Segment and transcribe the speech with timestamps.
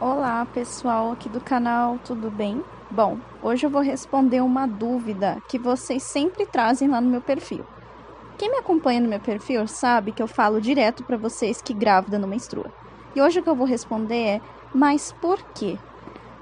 [0.00, 2.62] Olá pessoal aqui do canal, tudo bem?
[2.88, 7.66] Bom, hoje eu vou responder uma dúvida que vocês sempre trazem lá no meu perfil.
[8.38, 12.16] Quem me acompanha no meu perfil sabe que eu falo direto para vocês que grávida
[12.16, 12.72] não menstrua.
[13.12, 14.40] E hoje o que eu vou responder é:
[14.72, 15.76] mas por quê?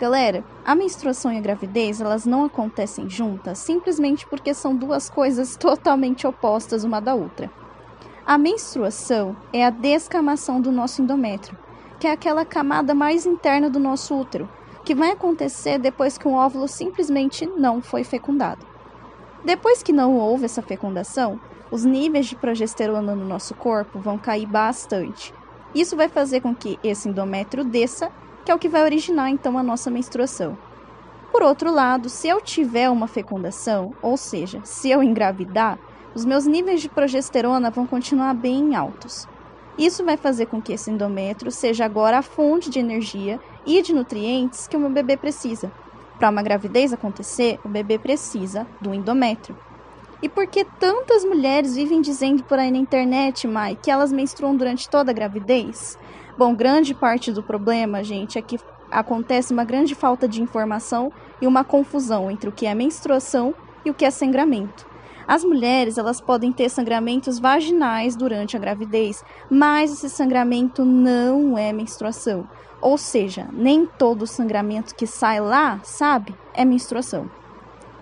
[0.00, 5.54] Galera, a menstruação e a gravidez, elas não acontecem juntas simplesmente porque são duas coisas
[5.56, 7.48] totalmente opostas uma da outra.
[8.26, 11.56] A menstruação é a descamação do nosso endométrio,
[12.04, 14.46] que é aquela camada mais interna do nosso útero,
[14.84, 18.66] que vai acontecer depois que um óvulo simplesmente não foi fecundado.
[19.42, 21.40] Depois que não houve essa fecundação,
[21.70, 25.32] os níveis de progesterona no nosso corpo vão cair bastante.
[25.74, 28.12] Isso vai fazer com que esse endométrio desça,
[28.44, 30.58] que é o que vai originar então a nossa menstruação.
[31.32, 35.78] Por outro lado, se eu tiver uma fecundação, ou seja, se eu engravidar,
[36.14, 39.26] os meus níveis de progesterona vão continuar bem altos.
[39.76, 43.92] Isso vai fazer com que esse endométrio seja agora a fonte de energia e de
[43.92, 45.72] nutrientes que o meu bebê precisa.
[46.18, 49.56] Para uma gravidez acontecer, o bebê precisa do endométrio.
[50.22, 54.56] E por que tantas mulheres vivem dizendo por aí na internet, Mai, que elas menstruam
[54.56, 55.98] durante toda a gravidez?
[56.38, 58.58] Bom, grande parte do problema, gente, é que
[58.90, 63.90] acontece uma grande falta de informação e uma confusão entre o que é menstruação e
[63.90, 64.86] o que é sangramento.
[65.26, 71.72] As mulheres, elas podem ter sangramentos vaginais durante a gravidez, mas esse sangramento não é
[71.72, 72.48] menstruação.
[72.80, 77.30] Ou seja, nem todo sangramento que sai lá, sabe, é menstruação.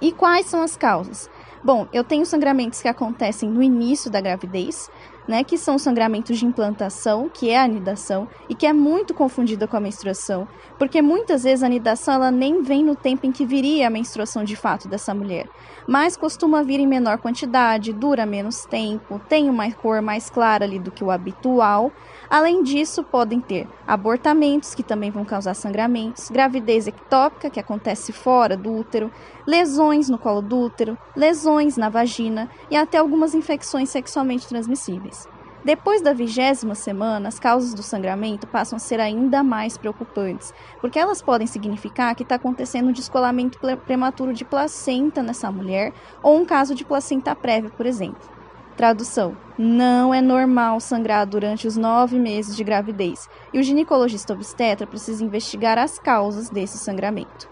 [0.00, 1.28] E quais são as causas?
[1.62, 4.90] Bom, eu tenho sangramentos que acontecem no início da gravidez,
[5.30, 9.68] né, que são sangramentos de implantação, que é a anidação, e que é muito confundida
[9.68, 13.46] com a menstruação, porque muitas vezes a anidação ela nem vem no tempo em que
[13.46, 15.48] viria a menstruação de fato dessa mulher,
[15.86, 20.80] mas costuma vir em menor quantidade, dura menos tempo, tem uma cor mais clara ali
[20.80, 21.92] do que o habitual.
[22.28, 28.56] Além disso, podem ter abortamentos, que também vão causar sangramentos, gravidez ectópica, que acontece fora
[28.56, 29.10] do útero,
[29.46, 35.19] lesões no colo do útero, lesões na vagina e até algumas infecções sexualmente transmissíveis.
[35.62, 40.98] Depois da vigésima semana, as causas do sangramento passam a ser ainda mais preocupantes, porque
[40.98, 46.46] elas podem significar que está acontecendo um descolamento prematuro de placenta nessa mulher ou um
[46.46, 48.26] caso de placenta prévia, por exemplo.
[48.74, 54.86] Tradução: Não é normal sangrar durante os nove meses de gravidez e o ginecologista obstetra
[54.86, 57.50] precisa investigar as causas desse sangramento.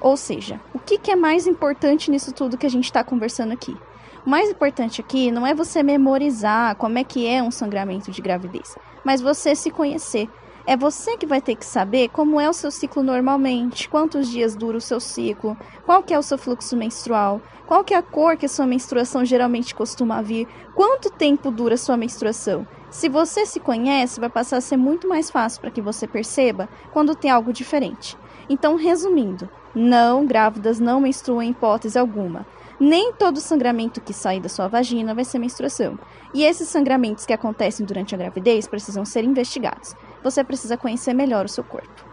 [0.00, 3.52] Ou seja, o que, que é mais importante nisso tudo que a gente está conversando
[3.52, 3.76] aqui?
[4.24, 8.22] O mais importante aqui não é você memorizar como é que é um sangramento de
[8.22, 10.28] gravidez, mas você se conhecer.
[10.66, 14.56] É você que vai ter que saber como é o seu ciclo normalmente, quantos dias
[14.56, 15.54] dura o seu ciclo,
[15.84, 18.66] qual que é o seu fluxo menstrual, qual que é a cor que a sua
[18.66, 22.66] menstruação geralmente costuma vir, quanto tempo dura a sua menstruação.
[22.90, 26.66] Se você se conhece, vai passar a ser muito mais fácil para que você perceba
[26.92, 28.16] quando tem algo diferente.
[28.48, 32.46] Então, resumindo, não, grávidas não menstruam em hipótese alguma.
[32.78, 35.98] Nem todo sangramento que sai da sua vagina vai ser menstruação.
[36.32, 39.94] E esses sangramentos que acontecem durante a gravidez precisam ser investigados.
[40.22, 42.04] Você precisa conhecer melhor o seu corpo.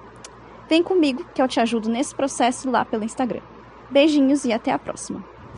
[0.70, 3.42] Vem comigo que eu te ajudo nesse processo lá pelo Instagram.
[3.90, 5.31] Beijinhos e até a próxima!